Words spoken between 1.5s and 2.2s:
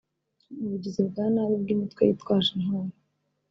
bw’imitwe